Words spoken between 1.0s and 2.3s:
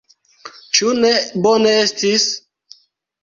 ne bone estis?